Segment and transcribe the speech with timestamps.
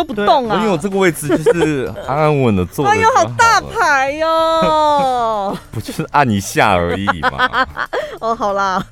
[0.00, 0.56] 都不动啊？
[0.58, 2.86] 因为我这个位置就是安安稳稳的坐。
[2.86, 5.58] 哎呦，好大牌哟、哦！
[5.70, 7.66] 不就是按一下而已嘛？
[8.20, 8.86] 哦，好啦。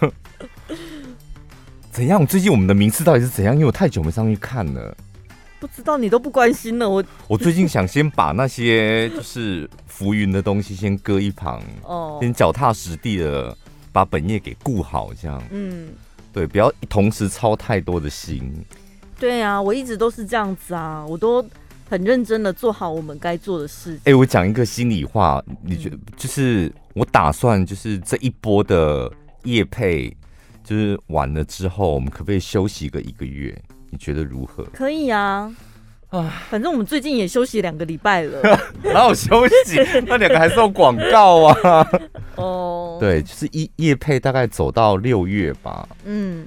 [1.92, 2.26] 怎样？
[2.26, 3.54] 最近我们的名次到底是怎样？
[3.54, 4.96] 因为我太久没上去看了。
[5.60, 13.54] 不知道你都不关心了，我我最近想先把那些就是浮云的东西先搁一旁，哦，先脚踏实地的
[13.92, 15.90] 把本业给顾好，这样，嗯，
[16.32, 18.64] 对，不要同时操太多的心。
[19.20, 21.44] 对啊，我一直都是这样子啊，我都
[21.88, 23.98] 很认真的做好我们该做的事情。
[23.98, 29.12] 哎、欸，我讲一个心里话，你觉得就是我打算就是这一波的
[29.44, 30.16] 夜配
[30.64, 33.56] 就是完了之后，我们可不可以休息个一个月？
[33.90, 34.64] 你觉得如何？
[34.72, 35.54] 可以啊，
[36.08, 38.40] 啊，反正我们最近也休息两个礼拜了，
[38.82, 39.76] 哪有休息？
[40.06, 41.88] 那两个还送广告啊。
[42.36, 45.86] 哦，对，就是一夜配大概走到六月吧。
[46.04, 46.46] 嗯，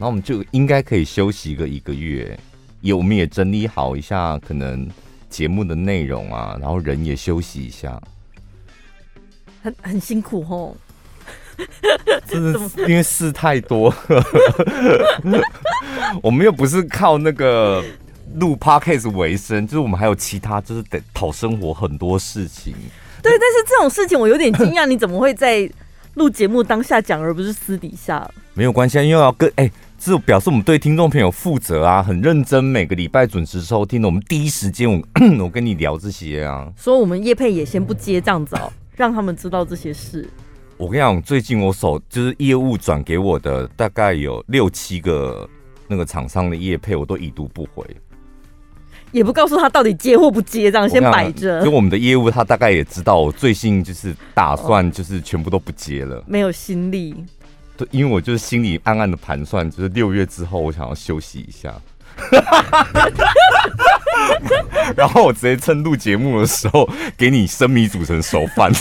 [0.00, 2.40] 然后我们就应该可以休息个一个月，
[2.80, 4.88] 也我们也整理好一下可能
[5.28, 8.00] 节目的内容啊，然后人也休息一下，
[9.62, 10.74] 很很辛苦哦。
[12.26, 13.94] 真的 是因为事太多，
[16.22, 17.84] 我们又不是靠那个
[18.36, 22.72] 录 podcast 为生，就是我们还有其他，就是得讨生活很多事情。
[23.22, 25.70] 对，但是这种事情我有点惊讶，你怎么会在
[26.14, 28.26] 录节目当下讲，而不是私底下？
[28.54, 34.98] 没有关系啊，因为要跟哎、欸，这表示我们对听众朋友负责啊，很认真，每个礼拜准时收听的，我们第一时间我
[35.44, 40.26] 我跟你聊这些啊，所以我们叶配也先不接这样子哦，让他们知道这些事。
[40.78, 45.46] 我跟你讲，最近我手就是业务转给我的，大概有六七个
[45.86, 47.84] 那个厂商的业配，我都已读不回，
[49.12, 51.62] 也不告诉他到底接或不接，这样先摆着。
[51.62, 57.14] 就我们的业务，他大概也知道我最近就是打算就是全部都不接了，没有心力。
[57.84, 61.74] 对，因为我就是心里暗暗的盘算，就是六月之后我想要休息一下，
[64.94, 68.70] 然后我直接趁录节目的时候给你生米煮成熟饭。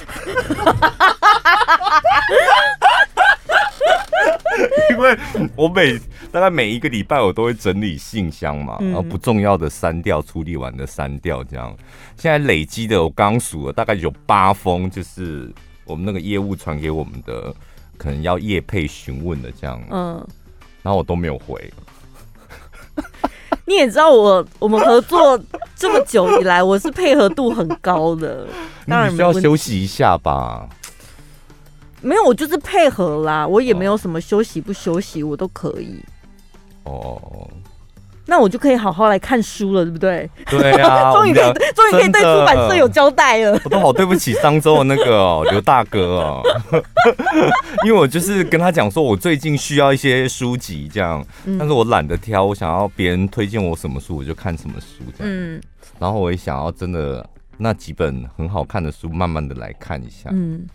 [4.90, 5.18] 因为
[5.56, 5.98] 我每
[6.32, 11.74] 大概每一个礼拜我都会整理信箱嘛，然后不重要的删掉，处理完的删掉，这样。
[12.18, 15.50] 现在累积的我刚数了，大概有八封，就是
[15.86, 17.56] 我们那个业务传给我们的，
[18.00, 19.80] 可能要业配询问的这样。
[19.92, 20.28] 嗯，
[20.82, 21.72] 然后我都没有回。
[23.66, 25.40] 你也知道我我们合作
[25.76, 28.48] 这么久以来，我是配合度很高的，
[28.88, 30.68] 当然需要休息一下吧。
[32.02, 36.04] 没有，我就是配合啦，我也没有什么休息不休息，我都可以。
[36.86, 37.48] 哦，
[38.30, 40.30] 那我就可以好好来看书了，对不对？
[40.46, 43.60] 对啊， 终于可以，终于可以对出版社有交代了。
[43.66, 46.42] 我都好对不起商周的那个哦，刘大哥哦，
[47.84, 51.26] 因为我就是跟他讲说，我最近需要一些书籍这样，
[51.58, 55.34] 但是我懒得挑，我想要别人推荐我什么书，我就看什么书这样。
[55.34, 55.62] 嗯，
[55.98, 60.30] 然后我也想要真的那几本很好看的书，慢慢的来看一下。
[60.32, 60.66] 嗯。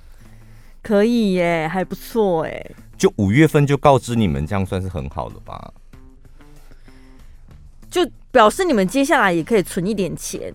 [0.82, 2.62] 可以耶，还不错哎。
[2.98, 5.72] 就五月份就告知你们，这样算是很好的吧？
[7.94, 10.52] 就表示你们接下来也可以存一点钱，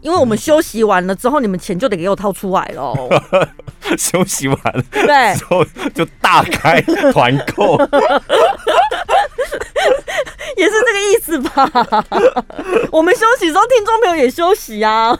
[0.00, 3.08] 因为我们休息完了之后，你们钱就得给我掏出来喽。
[3.98, 6.80] 休息完了，对，之 后就大开
[7.12, 7.76] 团购，
[10.56, 11.68] 也是这个意思吧？
[12.92, 15.18] 我们休息之后，听众朋友也休息啊，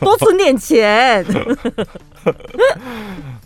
[0.00, 1.24] 多存点钱。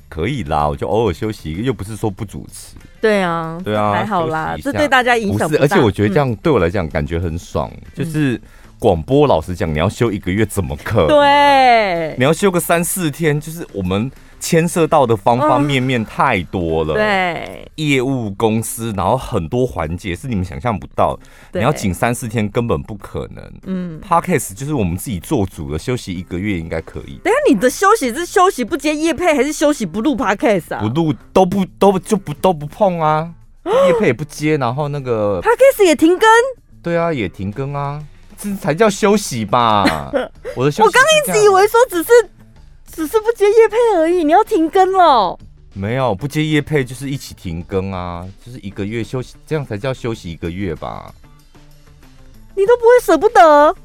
[0.09, 2.75] 可以啦，我就偶尔休息，又不是说不主持。
[3.01, 7.71] 对啊，对啊，还好啦，这对大家影响不是，而且我觉得这样对我来讲感觉很爽。
[7.75, 8.41] 嗯、就是
[8.79, 11.09] 广播，老实讲，你要休一个月怎么可能？
[11.09, 14.11] 对，你要休个三四天，就是我们。
[14.41, 21.19] 牵涉到的方方面面太多了，对，业务公司，然后很多环节是你们想象不到，
[21.53, 23.53] 你要请三四天根本不可能。
[23.67, 27.21] 嗯，Podcast 就是我们自己做主的，休息一个月应该可以。
[27.25, 30.81] 等下你的休息是休息不接夜配，还是休息不录 Podcast 啊？
[30.81, 33.31] 不录都不都就不都不碰啊，
[33.65, 36.29] 夜配也不接，然后那个 Podcast 也停更。
[36.83, 38.03] 对啊，也停更啊，
[38.37, 39.85] 这才叫休息吧？
[40.55, 42.09] 我的休息，我刚一直以为说只是。
[42.99, 45.39] 只是不接叶配而已，你要停更了？
[45.73, 51.15] 没有，不接叶配就是一起停更啊，就是一个月休息，这样才叫休息一个月吧？
[52.57, 53.77] 你都不会舍不得？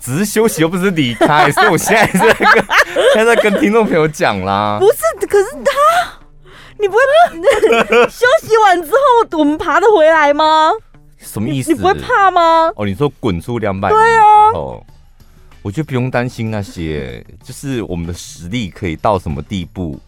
[0.00, 2.64] 只是休息又不是离开，所以我现在在跟
[3.12, 4.78] 现在在跟听众朋友讲啦。
[4.78, 6.12] 不是，可是他，
[6.78, 7.00] 你不会
[8.08, 10.70] 休息完之后我们爬得回来吗？
[11.18, 11.72] 什么意思？
[11.72, 12.72] 你，你不会怕吗？
[12.76, 13.88] 哦，你说滚出两百？
[13.88, 14.52] 对啊。
[14.54, 14.80] 哦。
[15.64, 19.98] 我觉得不用担心那些，就是我们的实力可以到什么地步，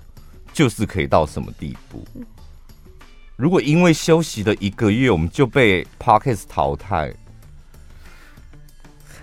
[0.52, 2.04] 就是可以到什么地步。
[3.36, 7.10] 如果因为休息的一个月，我们就被 Podcast 淘汰，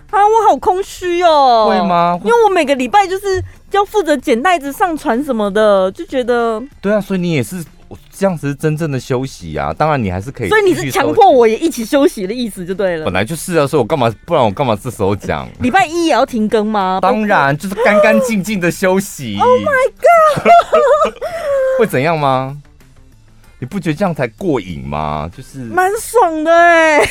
[0.09, 1.67] 啊，我好空虚哦。
[1.69, 2.19] 会吗？
[2.23, 6.59] 因为我每个礼拜就是要负责捡袋子、上传什么的，就觉得。
[6.81, 7.63] 对啊，所以你也是
[8.11, 9.73] 这样子是真正的休息啊。
[9.73, 10.49] 当然，你还是可以。
[10.49, 13.05] 所以你是强迫我也一起休息的意思就对了。
[13.05, 14.13] 本来就是啊，所以我干嘛？
[14.25, 15.47] 不然我干嘛这时候讲？
[15.61, 16.99] 礼拜一也要停更吗？
[17.01, 19.37] 当然，就是干干净净的休息。
[19.41, 21.13] Oh my god！
[21.79, 22.57] 会怎样吗？
[23.63, 25.31] 你不觉得这样才过瘾吗？
[25.33, 27.09] 就是蛮爽的哎、欸！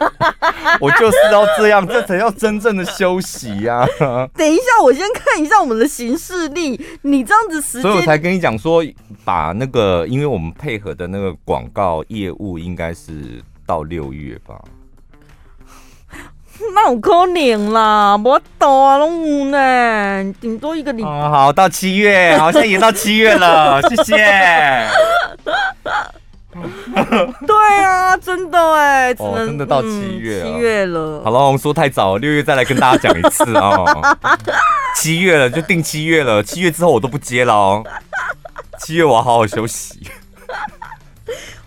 [0.80, 4.26] 我就是要这样，这才叫真正的休息呀、啊！
[4.34, 6.80] 等一下，我先看一下我们的行事历。
[7.02, 8.82] 你这样子时间，所以我才跟你讲说，
[9.22, 14.58] 把那个，因为我们配合的那个广告业务应该是到六月吧。
[16.74, 21.08] 那有可能啦，我懂啊，拢有呢，顶多一个礼拜。
[21.08, 24.16] 哦，好，到七月，好像也到七月了， 谢谢。
[27.46, 31.22] 对啊，真的哎，哦，真的到七月，七月了。
[31.24, 34.16] 好了，我们说太早了，六月再来跟大家讲一次哦。
[34.96, 37.84] 七月了，就定七月了，七月之后我都不接了哦。
[38.78, 40.00] 七月我要好好休息。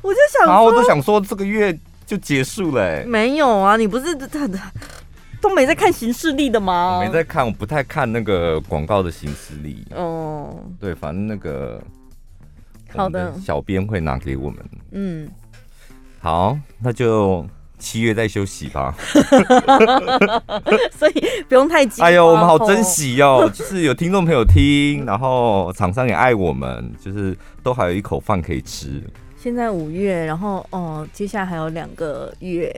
[0.01, 1.77] 我就想，然后我都想说这个月。
[2.06, 3.04] 就结束了、欸？
[3.06, 4.48] 没有啊，你不是他
[5.42, 6.98] 都没在看行事力的吗？
[7.00, 9.86] 我没在看，我不太看那个广告的行事力。
[9.96, 11.81] 哦，对，反正那个
[12.96, 14.60] 好的，小编会拿给我们。
[14.92, 15.30] 嗯，
[16.19, 17.46] 好，那就
[17.78, 18.96] 七月再休息吧。
[20.98, 22.02] 所以不用太急。
[22.02, 29.04] 哎呦，我们好珍惜哦，就是有听众朋友听，然后厂商也爱我们，就是都还有一口饭可以吃。
[29.45, 32.75] 现在五月，然后哦，接下来还有两个月。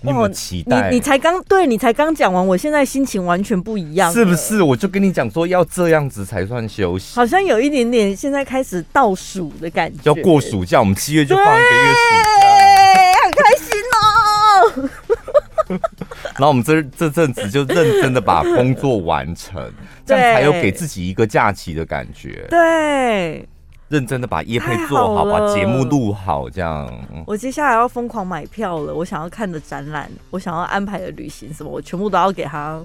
[0.00, 0.90] 你有有期待？
[0.90, 4.60] 你你才刚对，你才刚讲完，我现在心情完全不一样，是不是？
[4.60, 7.14] 我就跟你讲说，要这样子才算休息。
[7.14, 10.00] 好像有一点点，现在开始倒数的感觉。
[10.02, 15.78] 要过暑假，我们七月就放一个月暑假，很开心哦。
[16.34, 19.72] 然后我们这这阵子就认真的把工作完成，
[20.04, 22.44] 这样才有给自己一个假期的感觉。
[22.50, 23.48] 对。
[23.88, 26.90] 认真的把夜配做好，把节目录好，这样。
[27.26, 32.82] 我接下来要疯狂买票了，我想要看的展览，我想要安排的旅行什么，我全部都要给他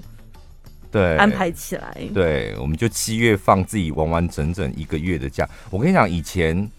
[0.90, 1.92] 对安排起来。
[1.94, 5.48] 对，对，我们就七月放自己完完整整一个月的假。
[5.70, 6.70] 我跟你讲，以前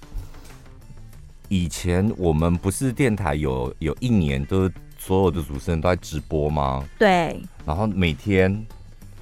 [1.50, 6.86] 以前我们不是电台有有一年都所有的主持人都在直播吗？
[7.00, 7.42] 对。
[7.66, 8.66] 然后每天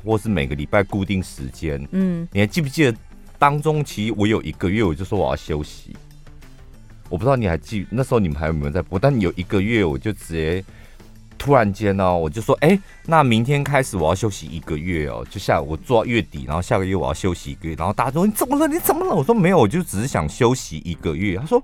[0.04, 2.98] 或是每个礼拜固定时间，嗯，你还记不记得？
[3.40, 5.96] 当中其实我有一个月，我就说我要休息。
[7.10, 9.00] 我不知道你还记那时候你们还有没有在播？
[9.00, 10.64] 但有一个月，我就直接
[11.40, 12.78] 突然间呢，我就说，哎，
[13.08, 17.74] 那明天开始我要休息一个月哦，就下我做到月底，然后下个月我要休息一个月。
[17.74, 18.68] 然后大家说你怎么了？
[18.68, 19.16] 你怎么了？
[19.16, 21.38] 我说没有，我就只是想休息一个月。
[21.38, 21.64] 他说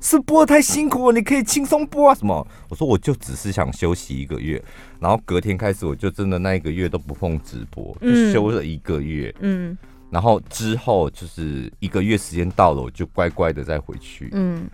[0.00, 2.46] 是播得太辛苦了，你可以轻松播啊什么？
[2.68, 4.62] 我说我就只是想休息一个月。
[5.00, 9.34] 然后隔天开始，我就真的那一个月都不碰直播，就休了一个月。
[9.40, 9.76] 嗯
[10.14, 14.30] 然后之后就是一个月时间到了，我就乖乖的再回去。
[14.30, 14.64] 嗯，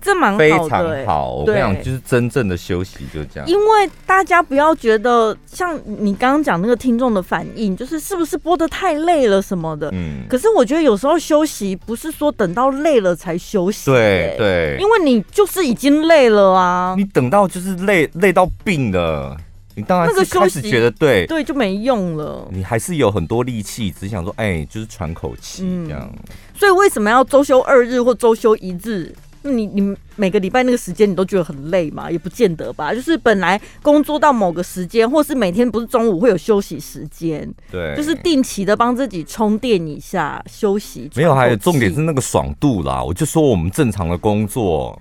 [0.00, 1.32] 这蛮非常好。
[1.32, 3.48] 我跟你讲，就是真正的休息就这样。
[3.48, 9.90] 因为大家不要觉得像你刚刚讲那个听众的反应，就是是不是播的太累了什么的。
[9.92, 10.24] 嗯。
[10.28, 13.90] 可是我觉得有时候休息不是说等到累了才休息。
[13.90, 14.76] 对对。
[14.78, 16.94] 因为你就是已经累了啊。
[16.96, 19.36] 你等到就是累累到病了。
[19.76, 26.08] 你当然是开始觉得对对就没用了，你还是有很多力气，只想说哎，就是喘口气这样。
[26.12, 26.18] 嗯。
[26.54, 29.12] 所以为什么要周休二日或周休一日？
[29.42, 32.10] 那你你每个礼拜那个时间你都觉得很累吗？
[32.10, 32.94] 也不见得吧。
[32.94, 41.10] 就是本来工作到某个时间，或是每天不是中午会有休息时间，对，就是定期的帮自己充电一下休息。
[41.14, 43.02] 没有，还有重点是那个爽度啦。
[43.02, 44.98] 我就说我们正常的工作，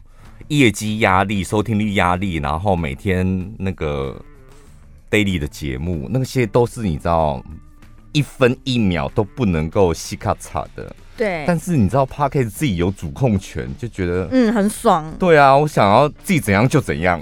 [0.49, 4.19] 业绩压力、收听率压力，然后每天那个。
[5.13, 7.39] Daily 的节目，那些都是你知道，
[8.13, 10.95] 一分一秒都不能够细卡嚓的。
[11.15, 11.43] 对。
[11.45, 15.13] 但是你知道，Parkes 自己有主控权，就觉得嗯很爽。
[15.19, 17.21] 对啊，我想要自己怎样就怎样，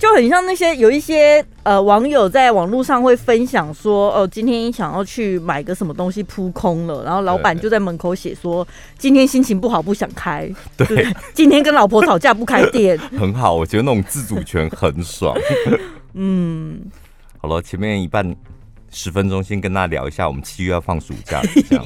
[0.00, 8.66] 就很像那些有一些呃网友在网络上会分享说，哦、呃，今天想要去买个什么东西扑空了，然后老板就在门口写说，
[8.96, 15.36] 今天心情不好不想开， 对，今天跟老婆吵架不开店， 很好，我觉得那种自主权很爽。
[16.14, 16.80] 嗯，
[17.36, 18.34] 好了，前面一半
[18.90, 21.84] 十分钟先跟大家聊一下，我们七月要放暑假，这样。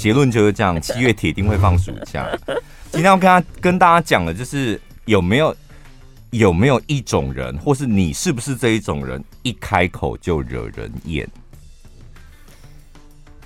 [0.00, 2.28] 结论就是这样，七月铁定会放暑假。
[2.90, 5.54] 今天要跟他跟大家讲的，就是有没有
[6.30, 11.28] 有没有一种人，或是你是不是这一种人，一开口就惹人厌？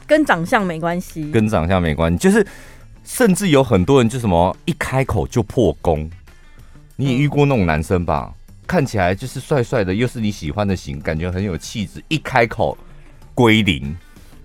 [0.06, 2.44] 跟长相没关系，跟长相没关系，就是
[3.04, 6.10] 甚至有很多人就什么一开口就破功。
[6.96, 8.34] 你也遇过那种男生吧？
[8.66, 12.76] 看起来就是帅帅的，又是你喜欢的型，感觉很有气质，一开口
[13.34, 13.96] 归零。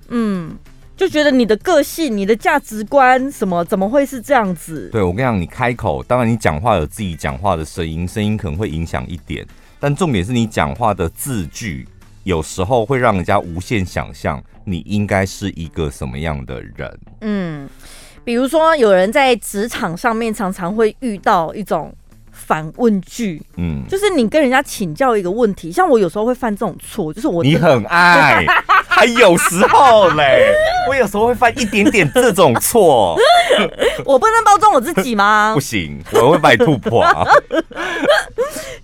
[0.10, 0.56] 嗯。
[0.98, 4.90] 就觉得你的个性、你的价值观什么，怎么会是这样子？
[4.92, 9.46] 对，我跟你讲，你开口，当然你讲话有自己讲话的声音，声音可能会影响一点，
[9.80, 11.86] 但重点是你讲话的字句，
[12.24, 17.00] 有时候会让人家无限想象你应该是一个什么样的人。
[17.20, 17.70] 嗯，
[18.24, 21.94] 比如说有人在职场上面常常会遇到一种
[22.32, 28.46] 反问句，嗯，就是你跟人家请教一个问题，像我有时候会犯这种错，就是我你很爱。
[28.96, 30.54] 还有时候嘞，
[30.88, 33.18] 我有时候会犯一点点这种错，
[34.06, 35.52] 我不能包装我自己吗？
[35.54, 37.04] 不行，我会把你吐破。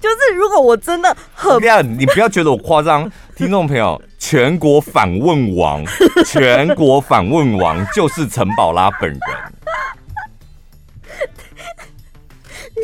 [0.01, 5.81] 就是如果我真的很不要，你不要觉得我夸张，听众朋友，全国反问王，
[6.25, 9.19] 全国反问王就是陈宝拉本人，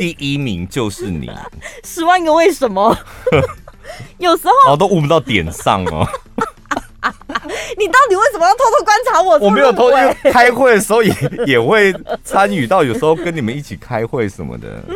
[0.00, 1.30] 第一名就是你，
[1.84, 2.96] 十万个为什么？
[4.18, 6.08] 有时候哦，都悟不到点上哦。
[7.78, 9.38] 你到底为什么要偷偷观察我？
[9.38, 9.96] 我没有偷偷，
[10.30, 11.12] 开会的时候也
[11.46, 14.82] 也会参与到，有时候跟你们一起开会什么的。
[14.88, 14.94] 嗯，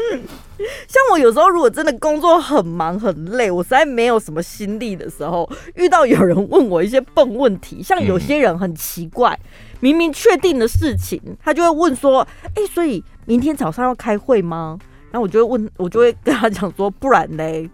[0.89, 9.39] 像我有时候如果真的工作很忙很累，我实在没有什么心力的时候，遇到有人问我一些笨问题，像有些人很奇怪，
[9.81, 14.79] 明明确定的事情，他就会问说：“哎，所以明天早上要开会吗？”
[15.11, 17.69] 然后我就会问，我就会跟他讲说：“不然嘞。”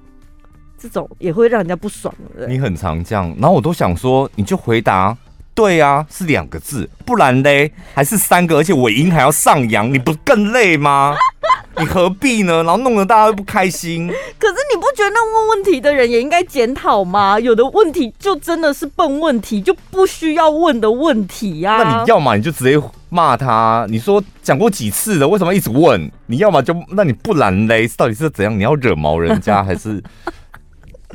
[0.81, 2.47] 这种也会让人家不爽的。
[2.47, 5.17] 你很常这样，然后我都想说，你就回答
[5.55, 11.17] 对啊，是两个字，不然嘞还是三个，而且尾音还要上扬，你不更累吗？
[11.79, 12.63] 你何必呢？
[12.65, 14.09] 然后弄得大家都不开心。
[14.39, 17.39] 可是你不觉得那问问题的人也应该检讨吗？
[17.39, 21.83] 有的问题就真的是笨问题，就不需要问的问题呀、啊。
[21.83, 26.11] 那你要么你就直接骂他，你说讲过几次了，为什么一直问？
[26.27, 28.57] 你要么就那你不然嘞，到底是怎样？
[28.59, 30.03] 你要惹毛人家还是？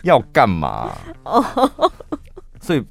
[0.04, 0.92] 要干嘛？
[1.24, 1.92] 哦，
[2.62, 2.84] 所以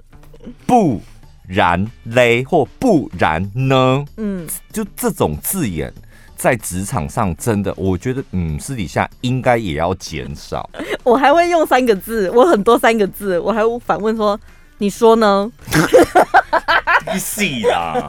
[0.66, 1.00] 不
[1.46, 4.04] 然嘞，或不然呢？
[4.16, 5.92] 嗯，就这种字眼，
[6.36, 10.68] 在职场上真的，我觉得，嗯，私底下应该也要减少。
[11.04, 14.38] 我还会用三个字，我很多三个字，我还会反问说
[14.78, 15.50] ：“你说呢？”
[17.12, 18.08] 你死啦！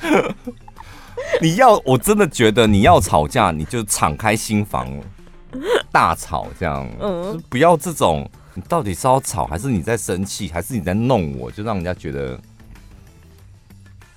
[1.42, 4.88] 你要，我真的觉得你要吵架，你就敞开心房。
[5.92, 8.28] 大吵这样，嗯，不要这种。
[8.58, 11.50] 你到底是要吵，还是你在生气，还是你在弄我？
[11.50, 12.40] 就让人家觉得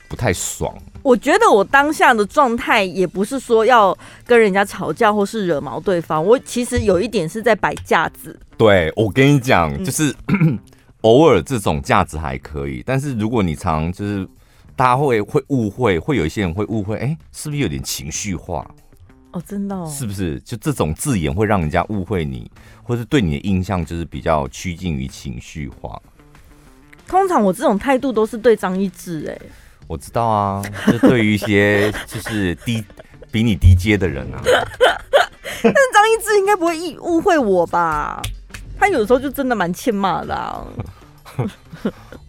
[0.07, 0.73] 不太爽。
[1.03, 6.25] 我觉得我当下的状态也不是说要跟人家吵架，或是惹毛对方。
[6.25, 8.39] 我其实有一点是在摆架子。
[8.57, 10.57] 对，我跟你讲，就是、嗯、
[11.01, 14.25] 偶尔这种架子还可以，但是如果你常就是
[14.73, 18.65] 大家会会误会，会有一些人会误会，哎、欸，是不是有点情绪化？
[19.31, 20.39] 哦，真的，哦，是不是？
[20.39, 22.49] 就这种字眼会让人家误会你，
[22.83, 26.01] 或是对你的印象就是比较趋近于情绪化。
[27.07, 29.47] 通常我这种态度都是对张一智哎，
[29.87, 32.83] 我知道啊，就对于一些 就是低
[33.31, 34.41] 比你低阶的人啊。
[35.61, 38.21] 但是张一智应该不会误误会我吧？
[38.79, 40.65] 他有时候就真的蛮欠骂的啊。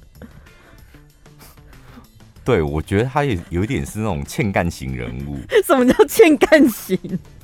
[2.51, 5.39] 对，我觉得他也有一点是那种欠干型人物。
[5.65, 6.99] 什么叫欠干型？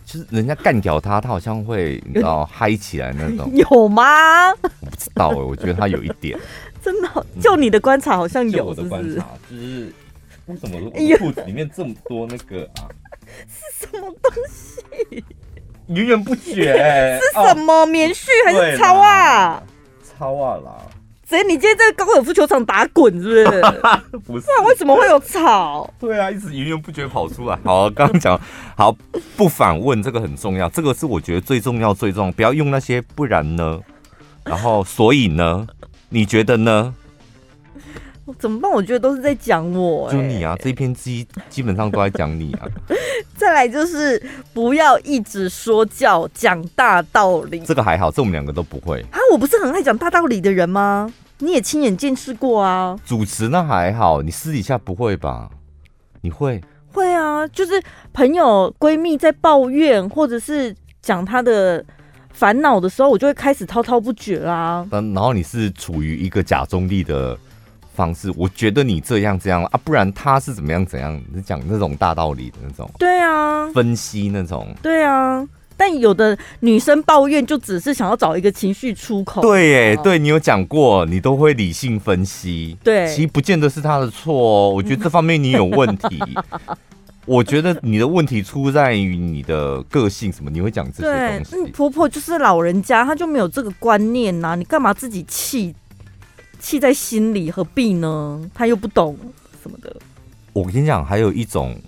[0.05, 3.49] 就是人家干掉他，他好像会你知道嗨起来那种。
[3.55, 4.51] 有吗？
[4.51, 6.37] 我不知道哎，我觉得他有一点。
[6.83, 9.93] 真的，就你的观察好像有，我的观察就是
[10.47, 12.91] 为什么我裤子里面这么多那个啊？
[13.49, 15.25] 是什么东西？
[15.87, 17.21] 源源不绝。
[17.23, 17.87] 是什么？
[17.87, 19.63] 棉絮还是超啊？
[20.19, 20.73] 超啊啦！
[21.29, 23.63] 所以你今天在高尔夫球场打滚是不是？
[24.25, 25.93] 不是，为什么会有草？
[25.99, 27.59] 对啊，一直源源不绝跑出来。
[27.65, 28.41] 好，刚刚讲
[28.77, 28.97] 好
[29.37, 33.81] 不反问，这个很重要，这个是我觉得最重要最重要，不要用那些不然呢，
[34.45, 35.67] 然后所以呢，
[36.11, 36.95] 你觉得呢？
[38.39, 38.71] 怎么办？
[38.71, 42.67] 我觉得都是在讲我、欸，就你啊，这一篇基基本上都在讲你啊。
[43.37, 44.21] 再来就是
[44.53, 47.61] 不要一直说教，讲大道理。
[47.61, 49.19] 这个还好，这我们两个都不会啊。
[49.33, 51.13] 我不是很爱讲大道理的人吗？
[51.39, 52.99] 你也亲眼见识过啊。
[53.05, 55.49] 主持那还好，你私底下不会吧？
[56.23, 56.61] 你会？
[56.93, 57.81] 会啊，就是
[58.13, 61.85] 朋友闺蜜在抱怨或者是讲她的
[62.33, 64.87] 烦恼的时候，我就会开始滔滔不绝啦。
[64.91, 67.39] 嗯，然后你是处于一个假中立的。
[67.97, 71.19] 方式，我觉得你这样这样啊，不然他是怎么样怎样？
[71.33, 75.43] 你讲那种大道理的那种，对啊，分析那种，对啊，
[75.77, 79.41] 但有的女生抱怨就只是想要找一个情绪出口。
[79.41, 82.77] 对，耶，对你有讲过，你都会理性分析。
[82.85, 84.71] 对，其实不见得是她的错哦。
[84.71, 86.23] 我觉得这方面你有问题。
[87.27, 91.57] 我觉得你的问题出在于你的个性，什么你会讲这些东西。
[91.57, 94.55] 嗯，婆婆就是老人家，她就没有这个观念呐、啊。
[94.55, 95.75] 你干嘛自己气
[96.67, 97.49] 气在心里？
[97.49, 98.51] 何必呢？
[98.53, 99.17] 他又不懂
[99.63, 99.95] 什么的。
[100.53, 101.79] 我跟你讲，还有一种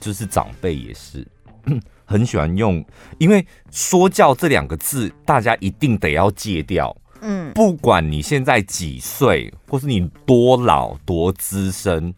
[0.00, 1.24] 就是长辈也是
[2.04, 2.84] 很喜欢用，
[3.18, 6.94] 因为说教这两个字，大家一定得要戒掉。
[7.20, 12.12] 嗯，不管你现在几岁，或是你多老多资深。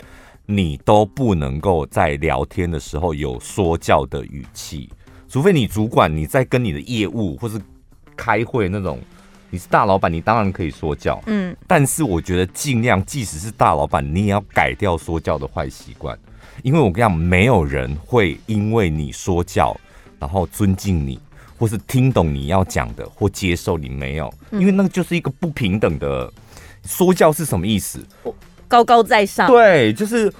[0.48, 4.88] 你都不能够在聊天的时候有说教的语气，
[5.28, 7.60] 除非你主管你在跟你的业务或是
[8.16, 9.00] 开会那种，
[9.50, 16.18] 你是大老板，你当然可以说教，嗯，但是我觉得尽量，即使是大老板，你也要改掉说教的坏习惯，
[16.62, 19.74] 因为我跟你讲，没有人会因为你说教，
[20.18, 21.18] 然后尊敬你，
[21.58, 26.32] 或是听懂你要讲的，或接受你没有，因为那个就是一个不平等的
[26.84, 28.04] 说教是什么意思？
[28.68, 30.32] 高高在上，对，就是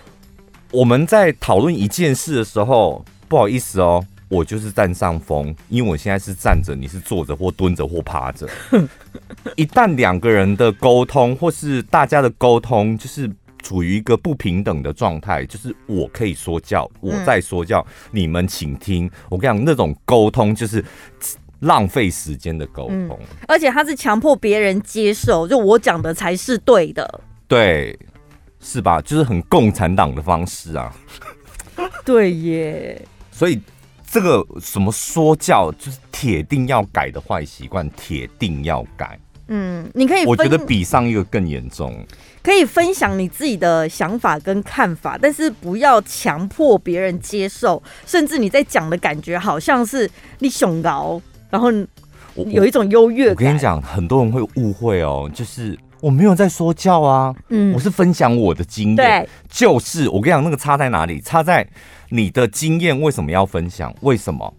[0.73, 8.49] 我们在讨论一件事的时候，不好意思哦，我就是占上风，因为我现在是站着，你是坐着或蹲着或趴着。
[9.57, 13.31] 一旦两个人的沟通或是大家的沟通，就是
[13.63, 19.11] 处于一个不平等的状态，就是我可以说教，我在说教，嗯、你们请听。
[19.29, 20.85] 我跟你讲，那种沟通就是
[21.61, 27.99] 浪费时间的沟通，嗯，而且他是强迫别人接受，就我讲的才是对的，对。
[28.59, 29.01] 是吧？
[29.03, 30.93] 就是很共产党的方式啊。
[32.05, 33.01] 对耶。
[33.31, 33.61] 所以
[34.17, 39.19] 这个什么说教，就是铁定要改的坏习惯，铁定要改。
[39.49, 41.95] 嗯，你可以，我觉得比上一个更严重。
[42.43, 51.21] 可以分享你自己的想法跟看法，但是不要强迫别人接受，甚至你在讲的感觉好像是你熊高，
[51.51, 51.71] 然后
[52.47, 53.35] 有一种优越感。
[53.35, 55.79] 我跟你讲，很多人会误会哦，就是。
[56.01, 61.21] 我没有在说教啊，嗯，我是分享我的经验，对，就是我跟你讲，那个差在哪里？
[61.21, 61.67] 差在
[62.11, 63.93] 你的经验为什么要分享？
[64.03, 64.53] 为什么？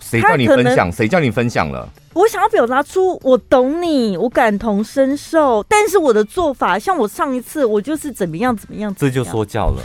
[0.00, 0.90] 谁叫你分享？
[0.90, 1.88] 谁叫你分享了？
[2.14, 9.82] 我想要表达出我懂你，我感同身受，但是我的做法，像我上一次，我就是怎么样怎么样，怎么样，这就说教了。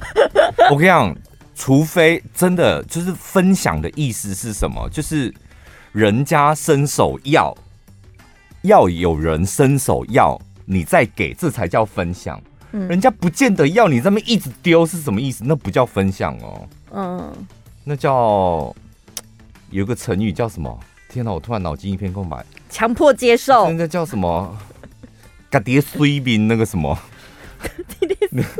[0.70, 1.14] 我跟你讲，
[1.54, 4.88] 除非真的就是分享的意思是什么？
[4.90, 5.34] 就是
[5.92, 7.54] 人家伸手要。
[8.66, 12.40] 要有人伸手要你再给，这才叫分享。
[12.72, 15.44] 嗯，人家不见得要你这么一直丢是什么意思？
[15.46, 16.68] 那不叫分享哦。
[16.92, 17.32] 嗯，
[17.84, 18.74] 那叫
[19.70, 20.78] 有个成语叫什么？
[21.08, 22.44] 天哪，我突然脑筋一片空白。
[22.68, 23.70] 强迫接受。
[23.72, 24.56] 那叫什么？
[25.48, 26.98] 嘎爹碎冰那个什么？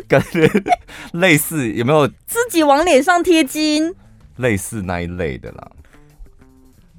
[0.09, 0.51] 感觉
[1.13, 2.09] 类似有没有？
[2.27, 3.95] 自己往脸上贴金。
[4.37, 5.71] 类似那一类的啦。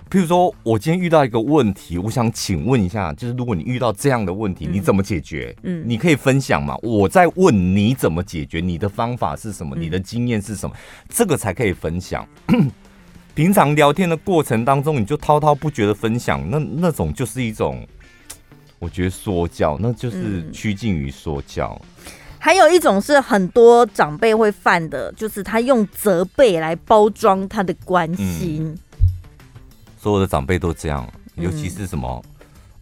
[0.09, 5.53] 譬如说，我今天遇到一个问题，我想请问一下，就是如果你遇到这样的问题，你怎么解决？
[5.63, 6.77] 嗯，你可以分享吗？
[6.81, 9.75] 我在问你怎么解决，你的方法是什么？
[9.75, 10.73] 你的经验是什么？
[11.09, 12.25] 这个才可以分享。
[13.35, 17.85] 平常聊天的过程当中，你就滔滔不绝的分享，那那种就是一种，
[18.79, 21.79] 我觉得说教，那就是趋近于说教。
[22.39, 28.63] 还有一种是很多长辈会犯的，就是他用责备来包装他的关心。
[28.63, 28.77] 嗯
[30.07, 32.23] 所有的长辈都这样，尤其是什么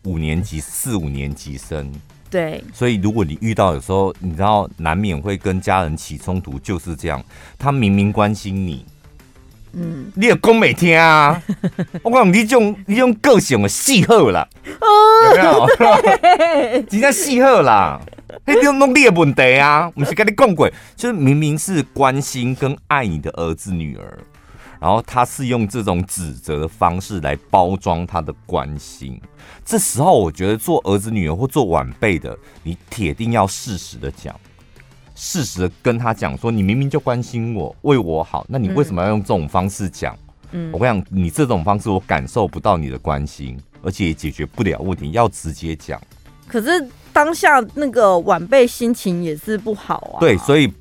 [0.03, 1.91] 五年级、四五年级生。
[2.29, 7.19] 对，所以如果你遇到有时候，你知道难免会跟家人起冲突，就是这样。
[7.57, 8.85] 他明明关心你，
[9.73, 11.41] 嗯，你也讲没听啊？
[12.03, 14.47] 我讲你用你用个性的戏好了，
[15.31, 15.67] 有没有？
[16.87, 17.99] 真正戏好啦，
[18.45, 19.89] 那就弄你的问题啊！
[19.95, 24.19] 不是跟你讲过，就是明明是关心跟爱你的儿子女儿。
[24.79, 29.19] 然后他是用这种指责的方式来包装他的关心，
[29.63, 34.35] 这时候我觉得做儿子女儿或做晚辈的，你铁定要适时的讲，
[35.15, 40.17] 适时的跟他讲说，你明明就关心我，为我好，那你为什么要用这种方式讲？
[40.51, 45.99] 嗯，我跟你讲，你这种方式我感受不到你的关心，而且也解决不了问题，要直接讲。
[46.47, 50.19] 可是当下那个晚辈心情也是不好啊。
[50.19, 50.71] 对，所以。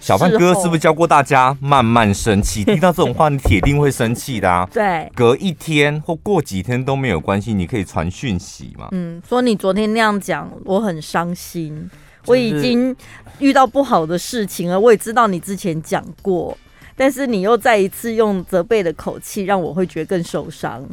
[0.00, 2.62] 小范哥是不是教过大家慢慢生气？
[2.66, 4.68] 听到这种话，你铁定会生气的啊！
[4.72, 8.88] 对，隔一天或过几天都没有关系，你可以传讯息嘛。
[8.92, 11.90] 嗯，说你昨天那样讲，我很伤心。
[12.26, 12.94] 我已经
[13.38, 16.56] 遇到不好的事情了，我也知道你之前讲过，
[16.96, 20.84] 但是你又再一次用责备的口气，让我会觉得更受伤。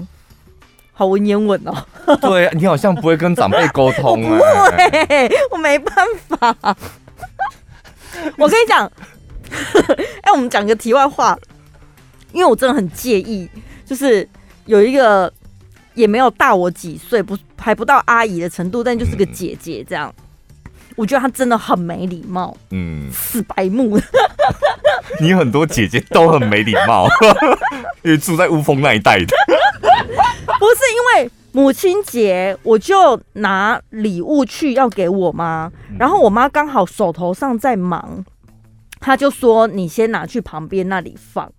[0.91, 2.17] 好文言文哦。
[2.21, 4.69] 对，你好像不会跟长辈沟通 啊。
[4.69, 5.95] 对，我没办
[6.27, 6.77] 法。
[8.37, 8.91] 我跟你讲，
[10.23, 11.37] 哎，我们讲个题外话。
[12.31, 13.47] 因为我真的很介意，
[13.85, 14.27] 就是
[14.65, 15.31] 有一个
[15.93, 20.11] 也没有大我几岁，不还不到阿姨的程度，但就是个姐姐这样。
[20.17, 23.99] 嗯、我觉得她真的很没礼貌，嗯，死白目。
[25.21, 27.07] 你很多姐姐都很没礼貌，
[28.01, 29.27] 因为住在乌峰那一带的。
[30.57, 30.92] 不是
[31.53, 38.25] 母亲节，我就拿礼物去要给我妈，然后我妈刚好手头上在忙，
[38.99, 41.51] 她就说：“你先拿去旁边那里放。”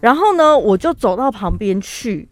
[0.00, 2.28] 然后呢，我就走到旁边去，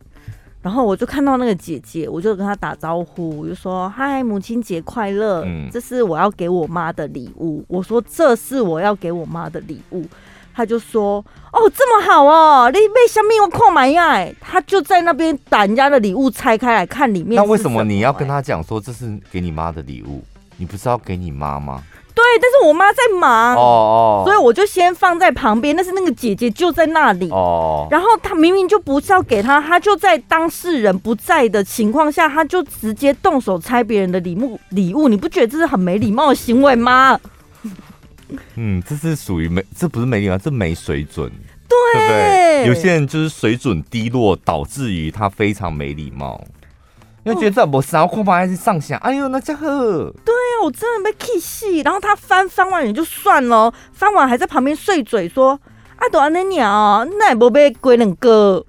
[0.63, 5.45] 然后我就看到那个姐姐，我就跟她打招呼，我就说：“嗨，母亲节快乐！
[5.71, 10.05] 这是我要给我妈的礼物。”我说：“这是我要给我妈的礼物。”
[10.57, 17.37] 他就说：“哦，这么好哦，你被香蜜我扣买呀！”他就在那边把人家的礼物拆开来看里面。
[17.37, 20.25] 那为什么你要跟他讲说这是给你妈的礼物？
[20.57, 21.83] 你不是要给你妈吗？
[22.15, 25.77] 对，但是我妈在忙哦哦，所以我就先放在旁边。
[25.77, 35.11] 但是那个姐姐就在那里哦，然后她明明就不是要给她，她就在当事人不在的情况下，她就直接动手拆别人的礼物礼物。
[35.11, 37.21] 你不觉得这是很没礼貌的行为吗？
[38.57, 41.31] 嗯，这是属于没，这不是没礼貌，这没水准，
[41.69, 42.67] 对，对不对？
[42.67, 46.43] 有些人就是水准低落，导致于他非常没礼貌，
[47.25, 49.67] 因为觉得这不是，然后恐怕还是上下，哎呦，那家伙，
[50.25, 51.83] 对啊，我真的被气死。
[51.83, 55.61] 然后他翻翻完也就算了，翻完还在旁边碎嘴说
[55.97, 58.65] ：“啊，朵安那鸟，那也不被鬼冷哥，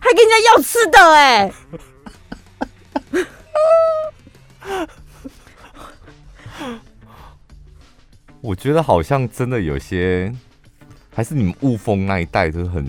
[0.00, 1.52] 还跟人家要吃的哎。
[8.46, 10.32] ”我觉得好像真的有些，
[11.12, 12.86] 还是你们雾峰那一代就是很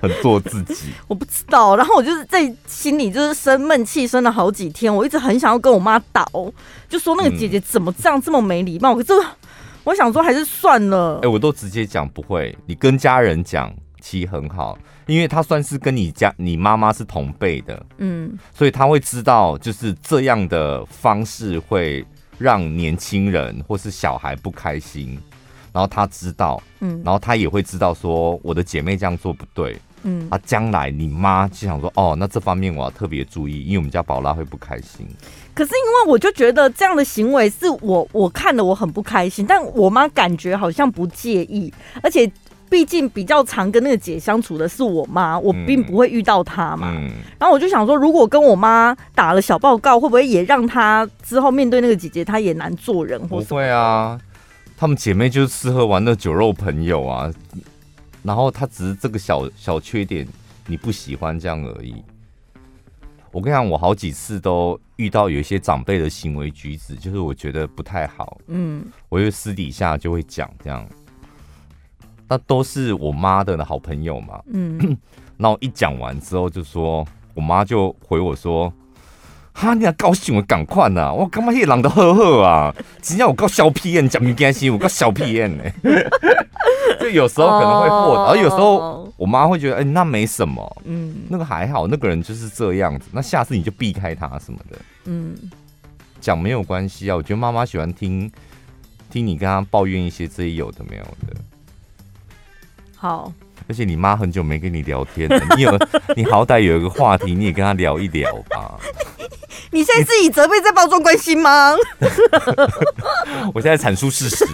[0.00, 0.90] 很做自己。
[1.08, 4.94] 我不知道，然后我就是在心里就是生闷气，生了好几天。
[4.94, 6.24] 我一直很想要跟我妈倒，
[6.88, 8.94] 就说那个姐姐怎么这样这么没礼貌。
[8.94, 9.12] 可是
[9.82, 11.18] 我想说还是算了。
[11.24, 22.06] 哎，我都直接讲不会，你跟家人讲其实很好，因为她算是跟你家你妈妈是同辈的，嗯，所以她会知道就是这样的方式会。
[22.42, 25.18] 让年轻人或是小孩不开心，
[25.72, 35.06] 然后他知道，嗯，然后他也会知道说我的姐妹这样做不对，嗯，啊，将来你妈就想说，哦，那这方面我要特别注意，因为我们家宝拉会不开心。
[35.54, 42.30] 可是因为我就觉得这样的行为是我我看了我很不开心，但我妈感觉好像不介意，而且。
[42.72, 46.90] 毕竟比较常跟那个姐相处的是我妈，我并不会遇到她嘛。
[46.96, 53.20] 嗯嗯、然后我就想说，如果跟我妈打了小报告，会不会也让她之后面对那个姐姐，她也难做人？
[53.28, 54.18] 或不会啊，
[54.74, 57.30] 她们姐妹就是吃喝玩乐酒肉朋友啊。
[58.22, 60.26] 然后她只是这个小小缺点
[60.66, 62.02] 你不喜欢这样而已。
[63.32, 68.38] 我跟你讲，我好几次都遇到有一些长辈的行为举止，就是我觉得不太好。
[68.46, 70.88] 嗯，我就私底下就会讲这样。
[72.32, 74.96] 那都是我妈的好朋友嘛，嗯，
[75.36, 78.72] 然后一讲完之后，就说我妈就回我说
[79.52, 82.74] ：“哈，你要高兴我赶快呐，我干嘛也懒得呵呵啊？
[83.02, 85.62] 只要我搞小屁眼，讲明开心，我搞小屁眼呢。
[87.02, 95.36] ”就有时候可能会破，然后有时候我妈会觉得，哎，那没什么，嗯，那个还好，那个人就是这样子，那下次你就避开他什么的，嗯，
[96.18, 98.32] 讲没有关系啊，我觉得妈妈喜欢听
[99.10, 101.36] 听你跟她抱怨一些这些有的没有的。
[103.02, 103.32] 好，
[103.66, 105.76] 而且你妈很久没跟你聊天了， 你有
[106.14, 108.78] 你好歹有一个话题，你也跟她聊一聊吧。
[109.72, 111.74] 你现在是以责备在包装关心吗？
[113.52, 114.46] 我现在阐述事实。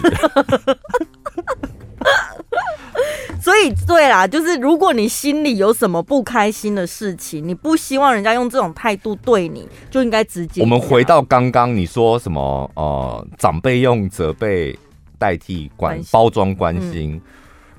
[3.39, 10.63] 所以对啦，就是如果你心里有什么不开心的事情，你不希望人家用这种态度对你，就应该直接。
[10.63, 12.71] 我们回到刚刚你说什么？
[12.73, 14.75] 呃，长辈用责备
[15.19, 17.13] 代替关包装关心。
[17.13, 17.21] 嗯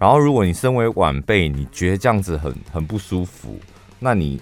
[0.01, 3.61] 然后，如果你身为晚辈，你觉得这样子很很不舒服，
[3.99, 4.41] 那你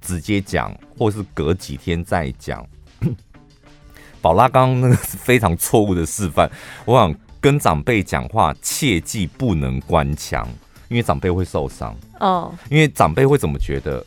[0.00, 2.64] 直接讲，或是隔几天再讲。
[4.22, 6.48] 宝拉刚刚那个是非常错误的示范。
[6.84, 10.46] 我想跟长辈讲话，切记不能关腔，
[10.88, 11.92] 因为长辈会受伤。
[12.20, 14.06] 哦，因为长辈会怎么觉得？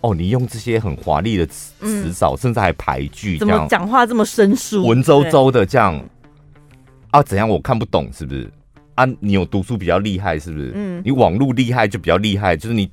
[0.00, 6.02] 哦，你用这些很华丽的词词藻，甚至还排句，怎么讲话这么生疏，文绉绉的这样
[7.10, 7.22] 啊？
[7.22, 7.46] 怎样？
[7.46, 8.50] 我看不懂，是不是？
[8.94, 10.72] 啊，你有读书比较厉害是不是？
[10.74, 12.88] 嗯，你网络厉害就比较厉害，就是你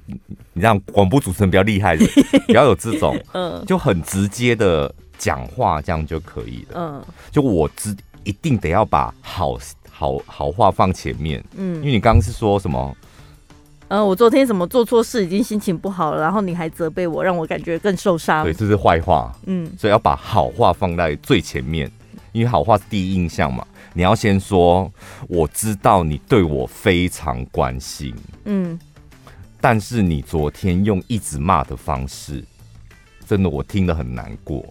[0.54, 1.96] 你这样广播主持人比较厉害，
[2.48, 6.76] 比较有这种，嗯，就很直接的讲话，这样就可以了。
[6.76, 9.58] 嗯，就我只一定得要把好
[9.90, 12.96] 好好话放前面，嗯，因为你刚刚是说什么？
[13.90, 18.44] 嗯，我昨天怎么做错事，已经心情不好了，然后你还责备我，让我感觉更受伤。
[18.44, 19.36] 对，这是坏话。
[19.46, 21.92] 嗯，所以要把好话放在最前面，
[22.32, 23.68] 因为好话是第一印象嘛。
[23.94, 24.92] 你要先说，
[25.28, 28.80] 我知道你对我非常关心，嗯，
[29.60, 32.44] 但是你昨天用一直骂的方式，
[33.28, 34.64] 真的我听得很难过，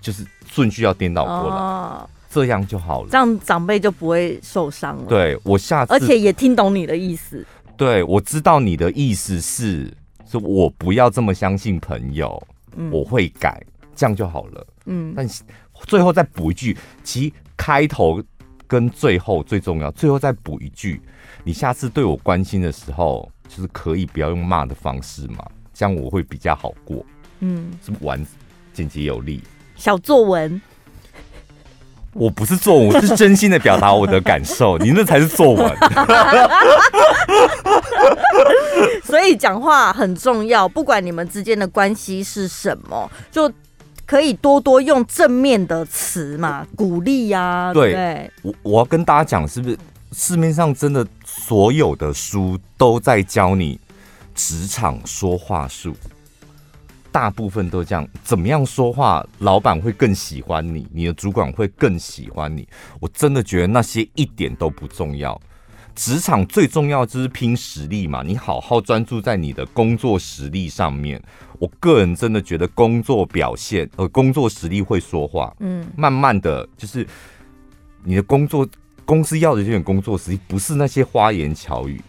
[0.00, 1.56] 就是顺序要颠倒过来。
[1.56, 5.06] 哦这样就好了，这样长辈就不会受伤了。
[5.08, 7.44] 对，我下次，而且也听懂你的意思。
[7.74, 9.90] 对，我知道你的意思是，
[10.30, 12.40] 是我不要这么相信朋友，
[12.76, 13.58] 嗯，我会改，
[13.96, 14.66] 这样就好了。
[14.84, 15.26] 嗯，但
[15.86, 18.22] 最后再补一句，其开头
[18.68, 21.00] 跟最后最重要，最后再补一句，
[21.42, 27.04] 你下次对我关心的时候，就是可以不要用骂的方式嘛，这样我会比较好过。
[27.40, 28.24] 嗯，是完
[28.72, 29.42] 简洁有力，
[29.74, 30.60] 小作文。
[32.14, 34.76] 我不是作文，我是真心的表达我的感受。
[34.82, 35.76] 你那才是作文。
[39.04, 43.50] 所以讲话很重要，不管你们之间的关系是什么，就
[44.08, 47.74] 可以多多用正面的词嘛，鼓励呀、啊。
[47.74, 49.78] 对，对我我要跟大家讲，是不是
[50.12, 53.78] 市面上真的所有的书都在教你
[54.34, 55.94] 职场说话术？
[57.12, 62.66] 大部分都这样，怎么样说话，老板会更喜欢你，你的主管会更喜欢你。
[63.00, 65.38] 我真的觉得那些一点都不重要。
[65.94, 71.20] 职场最重要就是拼实力嘛，你好好专注在你的工作实力上面。
[71.58, 75.54] 我个人真的觉得工作表现和工作实力会说话。
[75.60, 77.06] 嗯，慢慢的就是
[78.04, 78.66] 你的工作
[79.04, 82.00] 公司要的这点工作实力，不是那些花言巧语，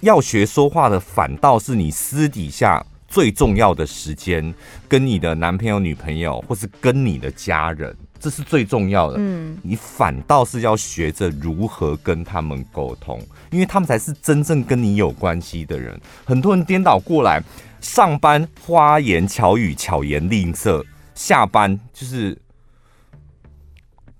[0.00, 2.84] 要学说话的，反倒是你私底下。
[3.10, 4.54] 最重要的时间，
[4.86, 9.16] 跟你的男朋友、女朋友，或是跟你的家人，这是最重要的。
[9.18, 13.18] 嗯，你反倒是要学着如何跟他们沟通，
[13.50, 15.98] 因为他们才是真正跟你有关系的人。
[16.26, 17.42] 很多人颠倒过来，
[17.80, 22.36] 上班花言巧语、巧言令色，下班就是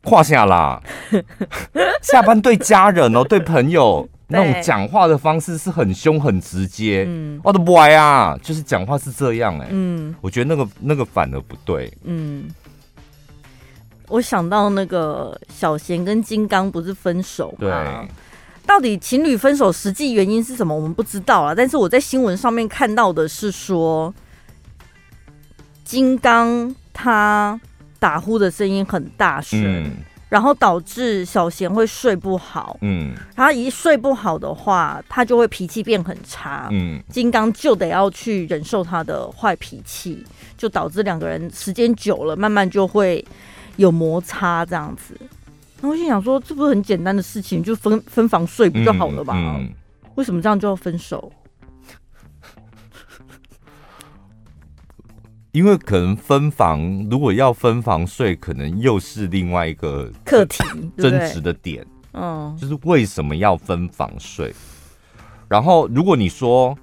[0.03, 0.83] 胯下啦。
[2.03, 4.09] 下班对家人哦，对朋友。
[4.31, 12.47] 那种讲话的方式是很凶很直接，嗯，我的 boy 啊，就是讲话是这样哎、欸，嗯，我觉得那个那个反而不对，嗯，
[14.09, 17.57] 我想到那个小贤跟金刚不是分手吗？
[17.59, 18.09] 对，
[18.68, 20.76] 到底情侣分手实际原因是什么？
[20.76, 24.12] 我们不知道啊，但是我在新闻上面看到的是说，
[25.87, 27.59] 金刚他
[27.98, 29.85] 打呼的声音很大声。
[29.85, 29.92] 嗯
[30.28, 40.22] 然后导致小贤会睡不好，嗯，他一睡不好的话，他就会脾气变很差，嗯，金刚就得要去忍受他的坏脾气，
[40.54, 43.24] 就导致两个人时间久了，慢慢就会
[43.76, 45.18] 有摩擦这样子。
[45.80, 49.34] 那我心想说，这不是很简单的事情，就分分房睡不就好了吧？
[49.36, 49.72] 嗯嗯，
[50.16, 51.30] 为什么这样就要分手？
[55.52, 60.62] 因为可能分房，如果要分房睡，可能又是另外一个课题
[60.96, 61.86] 争执的点。
[62.12, 64.52] 嗯，就是为什么要分房睡？
[65.48, 66.76] 然后如果你说，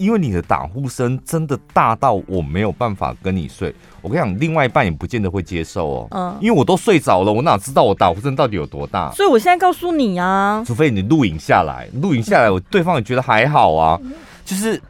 [0.00, 6.08] 因为你的打呼声真的大到我没有办法跟你睡，我跟你讲，另外一半也不见得会接受哦。
[6.12, 9.12] 嗯，因为我都睡着了，我哪知道我打呼声到底有多大？
[9.12, 14.00] 所以我现在告诉你啊，除非你录影下来，录影下来，我对方也觉得还好啊，
[14.44, 14.80] 就是。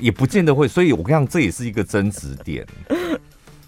[0.00, 2.64] 也不见得会，所以我跟你讲，这也是一个争执点，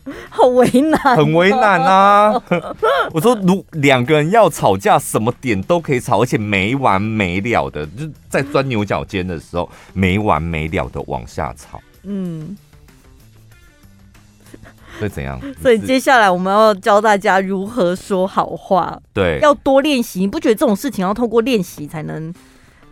[0.30, 2.42] 好为难，很为难啊！
[3.12, 11.80] 我说，如两个人要吵架，什么点都可以吵，而且没完没了的，就在钻牛角尖的时候，没完没了的往下吵。
[12.02, 12.56] 嗯，
[14.98, 15.40] 会怎样？
[15.60, 20.20] 所以接下来我们要教大家如何说好话，对，要多练习。
[20.20, 22.32] 你不觉得这种事情要透过练习才能？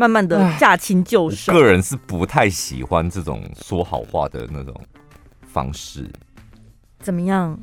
[0.00, 1.50] 慢慢的驾轻就熟。
[1.52, 4.72] 个人是不太喜欢这种说好话的那种
[5.52, 6.08] 方式。
[7.00, 7.58] 怎么样？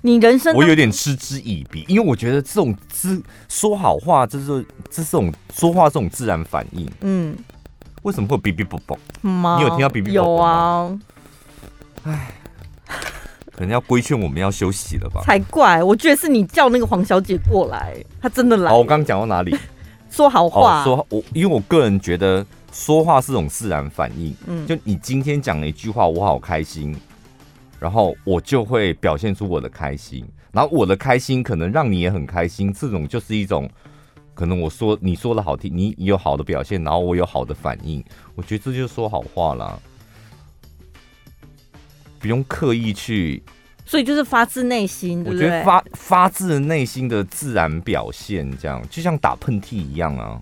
[0.00, 6.88] 你人生我有点嗤之以鼻，因为我觉得这种自说好话，这是这是种说话这种自然反应。
[7.00, 7.36] 嗯，
[8.02, 8.96] 为什么会哔哔啵啵？
[9.22, 10.12] 你有听到哔哔啵啵吗？
[10.12, 10.98] 有啊。
[12.04, 12.30] 哎，
[13.56, 15.20] 可能要规劝我们要休息了吧？
[15.24, 15.82] 才怪！
[15.82, 18.70] 我觉得是你叫那个黄小姐过来，她真的来。
[18.70, 19.56] 好，我刚刚讲到哪里？
[20.10, 24.34] 说好话，哦、说我，因为我个人觉得说话是种自然反应。
[24.46, 26.96] 嗯，就你今天讲了一句话，我好开心，
[27.78, 33.70] 然后我就会表现出我的开心，然后我的开心可能让你也很开心，这种就是一种
[34.34, 34.60] 可能。
[34.60, 39.78] 我说你说的好听，你有好的表现，然后我有好的反应，我觉得这就是说好话啦，
[42.18, 43.42] 不用刻意去。
[43.86, 45.24] 所以就是发自内心？
[45.24, 50.38] 我觉得发发自内心的自然表现，这样就像打喷嚏一样啊！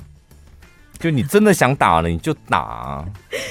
[0.98, 3.04] 就你真的想打了，你就打啊。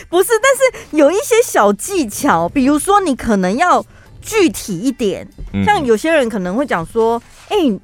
[0.10, 3.86] 不是，但是有一些小技巧，比如说你可能要
[4.21, 5.27] 具体一点。
[5.65, 7.79] 像有些人可能会讲说：“哎、欸，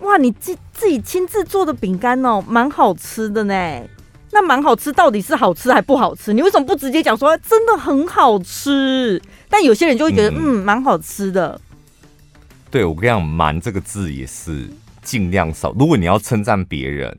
[0.00, 3.82] 哇，你自自己亲自做的饼干哦，蛮好吃的呢。”
[4.32, 6.32] 那蛮好吃，到底是好吃还不好吃？
[6.32, 9.20] 你为什么不直接讲说真的很好吃？
[9.48, 11.58] 但有些人就会觉得，嗯，蛮、嗯、好吃的。
[12.70, 14.68] 对，我跟你讲，蛮这个字也是
[15.02, 15.72] 尽量少。
[15.78, 17.16] 如果你要称赞别人，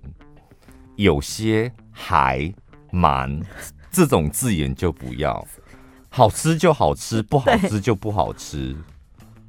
[0.98, 2.54] 有些还
[2.92, 3.42] 蛮
[3.90, 5.48] 这种字眼就不要。
[6.10, 8.76] 好吃就好吃，不好吃就不好吃。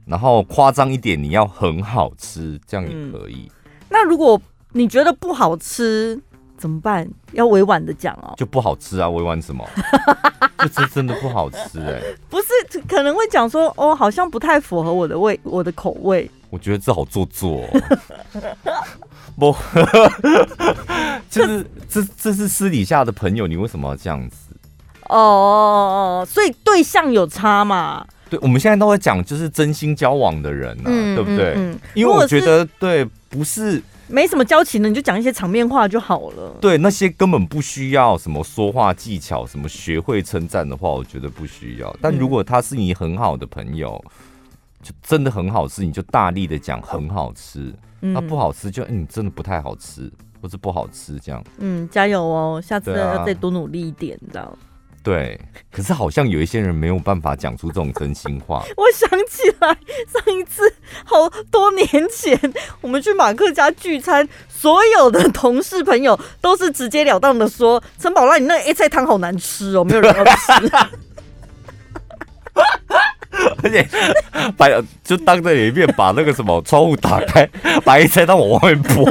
[0.04, 3.50] 然后夸张一点，你要很好吃，这样也可以。
[3.64, 4.40] 嗯、那如果
[4.72, 6.20] 你觉得不好吃
[6.58, 7.08] 怎么办？
[7.32, 8.34] 要委婉的讲哦。
[8.36, 9.66] 就不好吃啊，委婉什么？
[10.58, 12.16] 这真真的不好吃哎、欸。
[12.28, 16.28] 不是，可能会讲说哦，好像不太符合我的味，我的口味。
[16.50, 18.82] 我觉得这好做作、哦。
[19.38, 19.54] 不，
[21.30, 24.36] 就是这这是私底下的朋友，你为什么要这样子？
[25.08, 28.04] 哦，所以对象有差嘛？
[28.28, 31.54] 对，我们现在都会讲，就是真心交往的人啊，嗯、对不对？
[31.56, 36.56] 嗯嗯、因为我觉得，对，不是没什么交情的，你就讲一些场面话就好了。
[36.60, 41.94] 对，那些根本不需要什么说话技巧，什么学会称赞的话，我觉得不需要。
[42.00, 44.10] 但如果他是你很好的朋友，嗯、
[44.82, 47.72] 就真的很好吃，你就大力的讲很好吃。
[48.00, 51.42] 那、嗯、不好吃就，嗯，真的不太好吃，或是不好吃这样。
[51.58, 54.56] 嗯，加油哦，下次要再多努力一点，你知道。
[55.08, 55.40] 对，
[55.72, 58.62] 可是好像有一些人没有办法讲出这种真心话。
[58.76, 59.68] 我想起来
[60.06, 60.70] 上一次
[61.02, 62.38] 好多年前，
[62.82, 70.36] 我们去马克家聚餐，所有的同事朋友都是直截了当的说：“陈宝拉，你那个 A 菜汤好难吃哦，没有人要吃。”
[73.62, 73.88] 而且
[74.58, 74.66] 把
[75.02, 77.48] 就当着你面把那个什么窗户打开，
[77.82, 79.10] 把 A 菜汤往外面泼。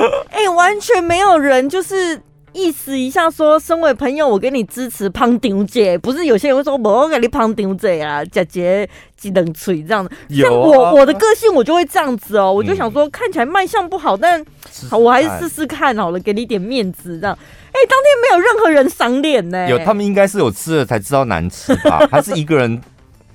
[0.30, 2.20] 哎、欸，完全没有人就是
[2.52, 10.10] 意思一下说，身为朋友，我给你支持胖丁姐，不是有些人会说我给你胖丁姐啊，姐姐只能锤这样的。
[10.30, 14.44] 像我、啊、我的个性，我就会这样子哦、喔，我就想说看起来卖相不好，但
[14.90, 17.36] 好我还是试试看好了，给你点面子这样。
[17.72, 19.66] 哎、欸，当天没有任何人赏脸呢。
[19.70, 22.06] 有，他们应该是有吃了才知道难吃吧？
[22.10, 22.78] 还是一个人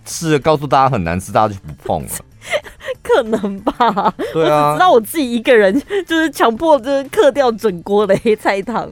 [0.06, 2.10] 吃了告诉大家很难吃，大家就不碰了？
[3.04, 5.74] 可能吧，对啊，我只知道我自己一个人
[6.06, 8.90] 就是强迫，就是嗑掉整锅的黑菜汤。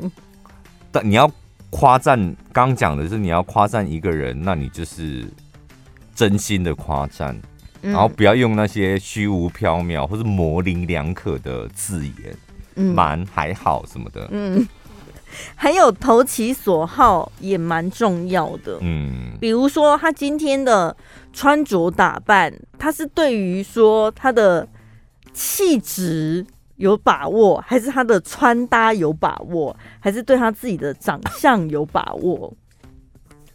[0.91, 1.29] 但你要
[1.69, 5.25] 夸赞，刚讲的是你要夸赞一个人，那你就是
[6.13, 7.37] 真心的夸赞，
[7.81, 14.65] 嗯、然后不要用那些虚无缥缈或是模棱两可的字眼，蛮、嗯、还好什么的，嗯。
[15.55, 20.95] 还有投其所好也蛮重要的，嗯，比如说他今天的
[21.33, 24.67] 穿着打扮，他是对于说他的
[25.33, 26.45] 气质
[26.77, 32.53] 有把握，还是他的穿搭有把握，还是对他自己的长相有把握？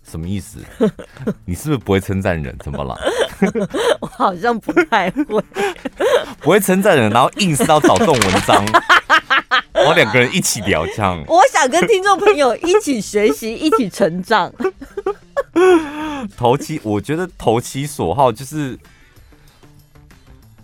[0.02, 0.58] 什么意思？
[1.44, 2.56] 你是不是不会称赞人？
[2.64, 2.98] 怎么了？
[4.00, 5.44] 我好像不太会，
[6.40, 8.64] 不会称赞人，然后硬是要找这种文章。
[9.80, 11.24] 然后两个人一起聊，这样。
[11.26, 14.52] 我想跟听众朋友一起学习，一起成长。
[16.36, 18.78] 投其，我觉得投其所好就是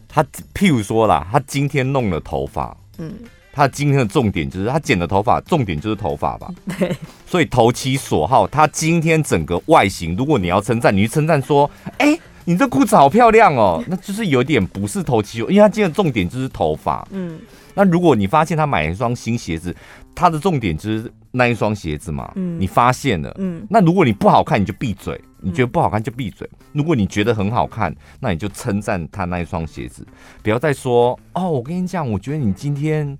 [0.06, 0.22] 他，
[0.54, 3.12] 譬如说啦，他今天弄了头发，嗯，
[3.52, 6.50] 他今天的重点就是他剪的头发，重点就是头发吧？
[6.78, 6.94] 对。
[7.26, 17.40] 所以投其所好，他今天整个外形，如果你要称赞，你去称赞说，哎、欸，你这裤子好漂亮哦，那就是有点不是投其所，因为他今天的重点就是头发，嗯。
[17.76, 19.76] 那如果你发现他买一双新鞋子，
[20.14, 26.48] 他的重点就是那一双鞋子嘛，嗯，你发现了，嗯，那如果你不好看，你就闭嘴，你觉得不好看就闭嘴。
[26.72, 30.06] 如果你觉得很好看，那你就称赞他那一双鞋子，
[30.42, 31.50] 不要再说哦。
[31.50, 33.16] 我跟你讲，我觉得你今天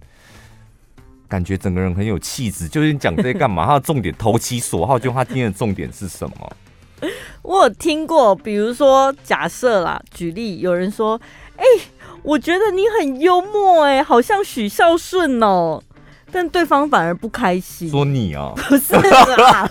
[1.29, 3.65] 感觉整个人很有气质，就是你讲这些干嘛？
[3.69, 6.53] 他的重点投其所好，就他今天的重点是什么？
[7.43, 11.21] 我有听过，比如说假设啦，举例有人说，
[11.57, 11.96] 哎、欸。
[12.27, 15.81] 我觉得你很幽默哎，好像许孝顺哦，
[16.33, 17.89] 但对方反而不开心。
[17.89, 18.53] 说你啊？
[18.69, 19.71] 不是啦，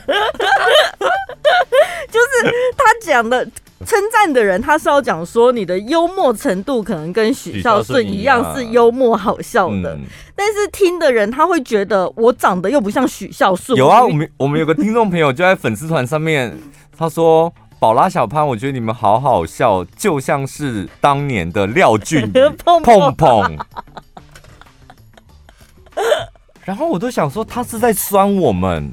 [2.09, 3.43] 就是他讲的
[3.85, 10.03] 称赞的人，他是要讲说你的幽默程度可能跟许孝顺一样是幽默好笑的，嗯、
[10.33, 13.77] 但是听的人他会觉得我长得又不像许孝顺。
[13.77, 16.57] 有啊，我们我们有个听众朋友就在粉丝团上面，
[16.97, 17.53] 他说。
[17.79, 22.31] 宝拉小潘，我觉得你们好好笑，就像是当年的廖俊
[22.63, 23.57] 碰碰。
[26.63, 28.91] 然后我都想说，他是在酸我们，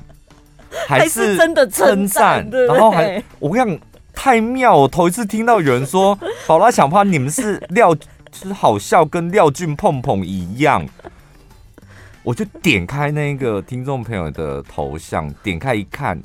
[0.87, 2.47] 还是真的称赞？
[2.51, 3.81] 然后还我跟你讲，
[4.13, 4.77] 太妙！
[4.77, 8.03] 我头一次听到有人说宝拉小潘，你们是廖，就
[8.33, 10.87] 是好笑，跟廖俊碰碰一样。
[12.23, 16.21] 我就点开那个听众朋友的头像，点开一看。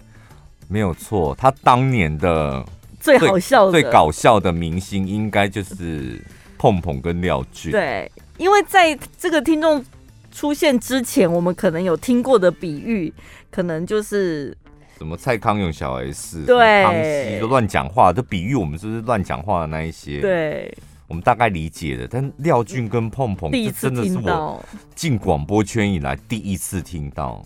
[0.67, 2.65] 没有错，他当年的
[2.99, 6.21] 最最好笑的、最搞笑的明星，应该就是
[6.57, 7.71] 碰碰跟廖俊。
[7.71, 9.83] 对，因为在这个听众
[10.31, 13.13] 出现之前，我们可能有听过的比喻，
[13.49, 14.55] 可能就是
[14.97, 20.19] 什么蔡康永小 S，对，康熙都乱讲话，就比喻我们是不是乱讲话的那一些？
[20.19, 20.75] 对，
[21.07, 22.07] 我们大概理解的。
[22.07, 24.61] 但廖俊跟碰碰第一次听到，
[24.95, 27.45] 进广播圈以来第一次听到。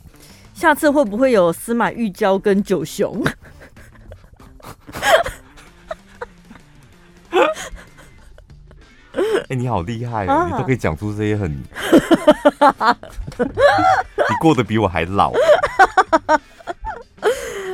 [0.62, 3.20] 下次会不会有司马玉娇跟九雄？
[9.12, 10.34] 哎、欸，你好厉害哦！
[10.34, 11.50] 啊、你都可以讲出这些很，
[13.42, 15.34] 你过得比我还老。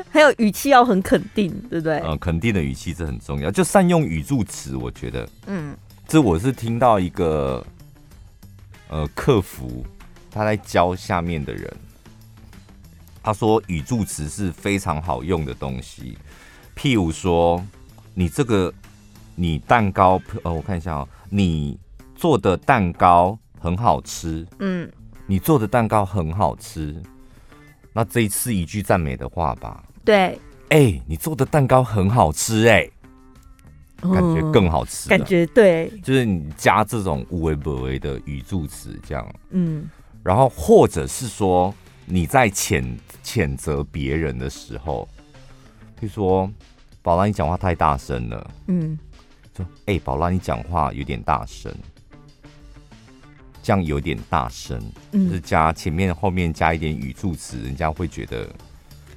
[0.09, 1.99] 还有语气要很肯定，对不对？
[2.05, 4.77] 嗯，肯定的语气是很重要，就善用语助词。
[4.77, 5.75] 我觉得，嗯，
[6.07, 7.61] 这我是听到一个
[8.87, 9.85] 呃客服
[10.31, 11.69] 他在教下面的人，
[13.27, 16.17] 他说语助词是非常好用的东西。
[16.77, 17.61] 譬如说，
[18.13, 18.73] 你这个
[19.35, 21.09] 你蛋糕，呃，我看一下哦。
[21.29, 21.77] 你
[22.15, 24.89] 做的蛋糕很好吃，嗯，
[25.25, 26.95] 你做的蛋糕很好吃，
[27.91, 32.91] 那这一次一句赞美的话吧，对，哎、欸，你做的蛋糕很好吃、欸，哎、
[34.03, 39.89] 嗯，感觉更好吃，感觉对，就是你加这种无为不为的语助词，这样，嗯，
[40.23, 41.75] 然后或者是说
[42.05, 42.81] 你在谴
[43.27, 45.05] 谴责别人的时候，
[45.99, 46.49] 譬如说
[47.01, 48.97] 宝拉，你讲话太大声了，嗯。
[49.53, 51.69] 说哎、欸，宝拉，你讲话有点大声，
[53.61, 54.79] 这样有点大声，
[55.11, 58.47] 嗯、就是加前面后面加一点语助词，人家会觉得。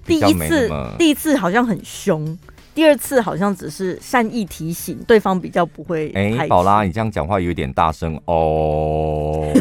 [0.05, 2.37] 第一次第一次好像很凶，
[2.75, 6.11] 第二次好像只是善意提醒对方，比较不会。
[6.15, 9.53] 哎、欸，宝拉，你这样讲话有点大声哦。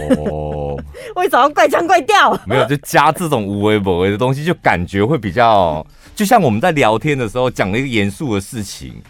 [1.16, 2.40] 为什么要怪腔怪调？
[2.46, 5.86] 没有，就加这种无微不为的东西，就感觉会比较，
[6.16, 9.02] 就像我们在聊天的时候讲了一个严肃的事情。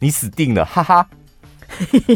[0.00, 1.06] 你死定了，哈哈！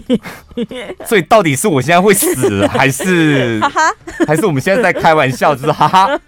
[1.06, 3.80] 所以到底是我现在会死，还是 哈哈？
[4.26, 6.18] 还是我们现在在开玩笑，就是哈哈？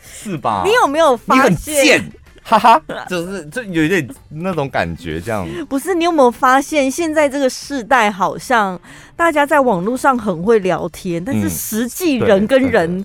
[0.00, 0.62] 是吧？
[0.64, 2.12] 你有没有发现？
[2.42, 5.46] 哈哈， 就是就有一点那种感觉，这样。
[5.68, 8.78] 不是，你有没有发现，现在这个世代好像
[9.16, 13.04] 大家在网络上很会聊天，但是实际人跟人，嗯、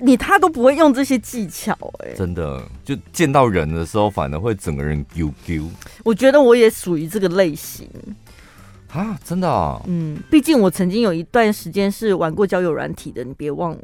[0.00, 5.68] 你他都不会用这些技巧，哎，真的，就见到人的时候，反而会整个人丢丢。
[6.04, 7.88] 我觉得我也属于这个类型。
[8.96, 13.82] 啊，真的啊，嗯，毕竟我曾经有一段时间是玩过交友软体的，你别忘了。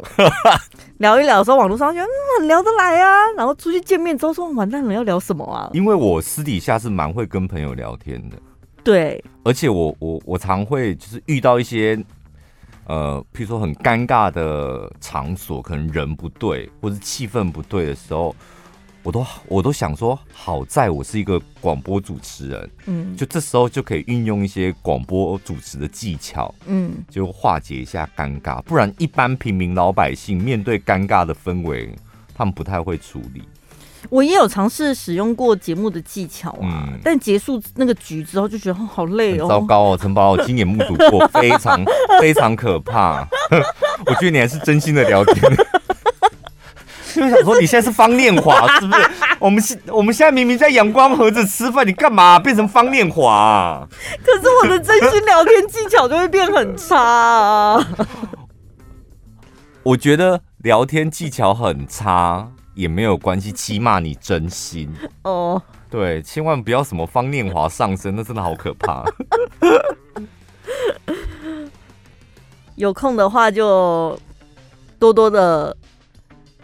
[0.96, 5.68] 聊一聊的时候，网络上觉得嗯很聊得来啊，然后出去见面之后说完蛋了，要聊什么啊？
[5.74, 8.38] 因为我私底下是蛮会跟朋友聊天的，
[8.82, 12.02] 对，而且我我我常会就是遇到一些
[12.86, 18.34] 呃，譬如说很尴尬的场所，可能人不对或是气氛不对的时候。
[19.02, 28.62] 我都我都想说，好在我是一个广播主持人，嗯，就这时候就可以运用一些广播主持的技巧，嗯，就化解一下尴尬。
[28.62, 31.92] 不然，一般平民老百姓面对尴尬的氛围，
[32.34, 33.42] 他们不太会处理。
[34.10, 41.80] 我也有尝试使用过节目的技巧啊，嗯、但结束那个局之后就觉得好累哦，糟糕哦，陈宝，我亲眼目睹过， 非常
[42.20, 43.26] 非常可怕。
[44.06, 45.56] 我觉得你还是真心的聊天。
[47.14, 49.10] 就想说你现在是方念华 是不是？
[49.38, 53.88] 我们现我们现在明明在阳光盒子吃饭，你干嘛变成方念华啊？
[54.24, 57.88] 可是我的真心聊天技巧就会变很差啊！
[59.82, 64.92] 我觉得聊天技巧很差也没有关系，起码你真心
[65.22, 65.60] 哦。
[65.90, 69.04] 对，千万不要什么方念华上身，那真的好可怕。
[72.76, 74.18] 有空的话就
[74.98, 75.76] 多多的。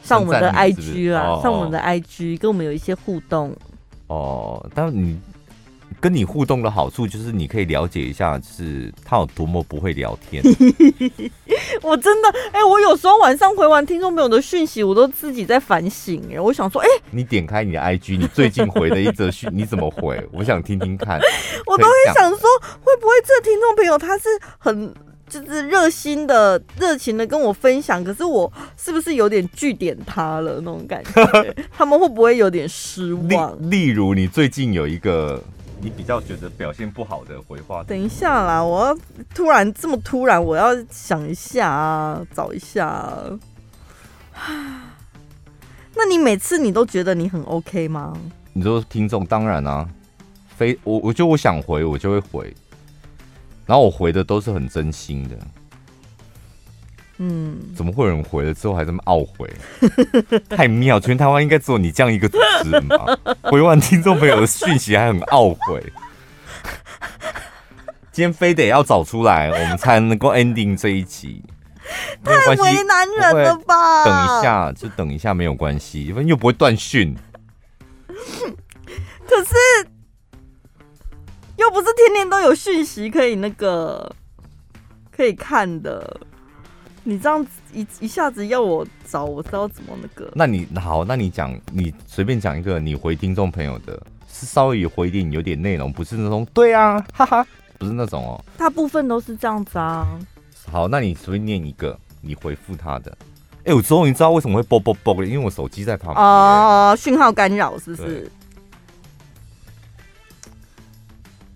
[0.08, 3.54] 上我们的 IG 啦，上我们的 IG、哦、跟我们有一些互动。
[4.06, 5.20] 哦，但是你
[6.00, 10.42] 跟你互动的好处就是你可以了解一下，就是他有多么不会聊天。
[11.82, 16.22] 我真的，哎、欸，我有时候晚上回完听众朋友的讯息，我都自己在反省。
[16.32, 20.26] 哎，我想说，哎、欸，你点开你的 IG，你最近回的一则讯， 你怎么回？
[20.32, 21.20] 我想听听看。
[21.66, 22.48] 我都会想说，
[22.82, 24.28] 会不会这听众朋友他是
[24.58, 24.94] 很。
[25.28, 31.54] 就是热心的、热情的跟我分享，可是我是不是有点据点他了那种感觉？
[31.70, 33.54] 他们会不会有点失望？
[33.70, 35.42] 例例如，你最近有一个
[35.80, 37.84] 你比较觉得表现不好的回话？
[37.84, 38.98] 等一下啦，我要
[39.34, 43.38] 突然这么突然，我要想一下啊，找一下啊。
[45.94, 48.16] 那你每次你都觉得你很 OK 吗？
[48.52, 49.88] 你说听众当然啊，
[50.56, 52.54] 非我我就我想回我就会回。
[53.68, 55.36] 然后我回的都是很真心的，
[57.18, 59.46] 嗯，怎么会有人回了之后还这么懊悔？
[60.48, 60.98] 太妙！
[60.98, 63.04] 全台湾应该只有你这样一个主持人吧？
[63.44, 65.92] 回完听众朋友的讯息还很懊悔，
[68.10, 71.44] 今天非得要找出来，我们才能够 ending 这一集。
[72.24, 74.04] 太为难人了吧？
[74.04, 77.14] 等一下，就等一下，没有关系，因为又不会断讯。
[79.26, 79.54] 可是
[81.58, 84.10] 又不是天天都有讯息可以那个
[85.10, 86.20] 可以看的。
[87.04, 90.30] 你这样子一一下子要我找，我知道怎么那个。
[90.34, 94.00] 那你好，那你讲，你随便讲一个，你回听众朋友的，
[94.30, 97.46] 是稍微有回点有点内容，不是那种对啊，哈哈，
[97.78, 98.44] 不是那种哦。
[98.58, 100.06] 大部分都是这样子啊。
[100.70, 103.10] 好，那你随便念一个，你回复他的。
[103.60, 106.22] 哎、欸，我终于知道为什么会啵啵啵了，因为我手机在旁边。
[106.22, 108.30] 哦，讯号干扰是不是？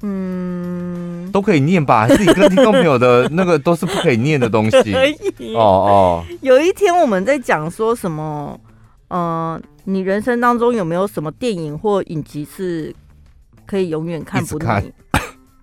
[0.02, 2.06] 嗯，都可以念吧？
[2.08, 4.82] 还是你跟听众朋友的那个都是不可以念的东西？
[4.92, 5.54] 可以。
[5.54, 6.24] 哦哦。
[6.40, 8.58] 有一天我们在讲说什么？
[9.08, 9.20] 嗯、
[9.54, 12.94] 呃，你人生当中有没有什么电影或影集是
[13.66, 14.92] 可以永远看不腻？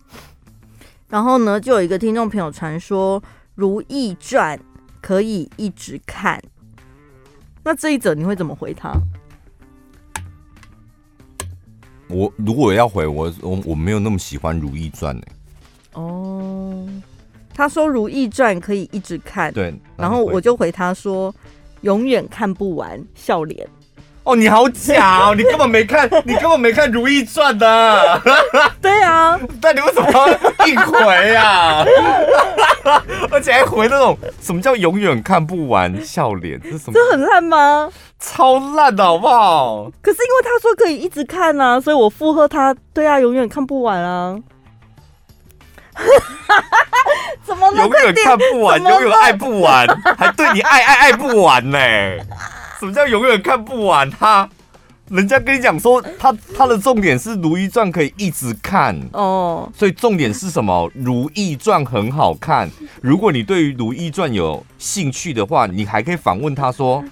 [1.09, 3.19] 然后呢，就有一个听众朋友传说
[3.55, 4.57] 《如懿传》
[5.01, 6.39] 可以一直看。
[7.63, 8.93] 那这一则你会怎么回他？
[12.09, 15.25] 我如果要回我，我我没有那么喜欢《如懿传》呢。
[15.93, 16.87] 哦，
[17.53, 21.33] 他说《如懿传》可以一直看，对，然后我就回他说，
[21.81, 23.67] 永远看不完，笑脸。
[24.23, 25.33] 哦，你好假哦！
[25.37, 28.21] 你根本没看，你根本没看《如懿传》的。
[28.81, 30.27] 对啊，但你为什么要
[30.67, 31.83] 硬回啊？
[33.31, 36.59] 而且还回那种什么叫永远看不完笑脸？
[36.61, 36.93] 这是什么？
[36.93, 37.89] 这很烂吗？
[38.19, 39.91] 超烂的好不好？
[40.01, 42.75] 可是因为他说可以一直看啊，所以我附和他。
[42.93, 44.37] 对啊，永远看不完啊。
[47.43, 51.77] 怎么永远看不完，永远爱不完，还对你爱爱爱不完呢？
[52.79, 54.09] 什么叫永远看不完？
[54.09, 54.49] 他，
[55.09, 60.89] 人家跟你讲说，他他的重点是《如懿传》可以一直看哦，所以重点是什么？
[60.93, 62.69] 《如懿传》很好看。
[63.01, 67.03] 如果你对于《如懿传》有兴趣的话，你还可以反问他说：“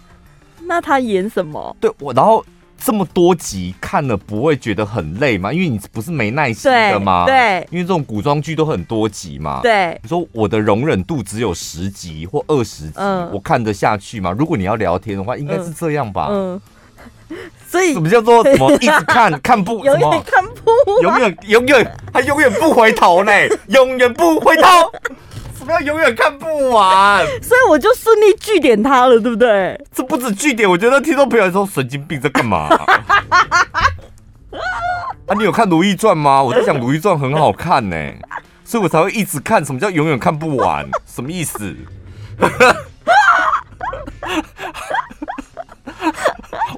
[0.68, 2.44] 那他演什么？”对我，然后
[2.80, 5.52] 这么多集看了不会觉得很累吗？
[5.52, 7.26] 因为你不是没耐心的吗？
[7.26, 9.62] 对，对因为这种古装剧都很多集嘛。
[9.64, 14.32] 对，你说我的容忍度只有十集或二十集，嗯，我看得下去吗？
[14.38, 16.28] 如果你要聊天的话，应该是这样吧？
[16.30, 16.62] 嗯，
[17.30, 17.38] 嗯，
[17.68, 23.32] 所以 什么叫做什么一直看看不 永远看不永远永远还永远不回头呢？
[23.70, 24.70] 永远不回头。
[25.68, 29.78] 不要永远看不完， 所以我就顺利据点他了，对不对？
[29.94, 32.70] 这不止据点，我觉得听众朋友说神经病在干嘛？
[35.28, 36.42] 啊，你有看《如懿传》吗？
[36.42, 37.98] 我在想《如懿传》很好看呢，
[38.64, 39.64] 所以我才会一直看。
[39.66, 40.90] 什么叫永远看不完？
[41.06, 41.76] 什么意思？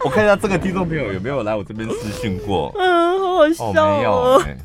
[0.03, 2.73] 我看一下这个听众朋友有没有来我这边私讯过？
[2.79, 3.69] 嗯，好好笑哦。
[3.69, 4.13] 哦没有
[4.45, 4.57] 欸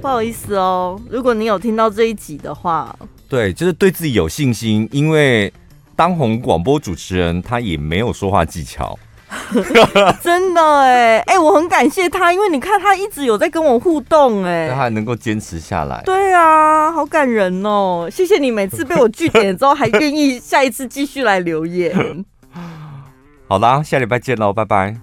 [0.00, 2.94] 不好意思哦，如果你有听到这一集的话，
[3.28, 5.52] 对，就是对自己有信心，因为
[5.96, 8.96] 当红广播主持人他也没有说话技巧，
[10.22, 22.24] 真的哎哎，我很感谢他，因为你看他一直有在跟我互动哎，他还能够坚持下来，对啊，好感人哦，谢谢你每次被我句点之后还愿意下一次继续来留言，
[23.48, 24.96] 好啦，下礼拜见喽，拜拜。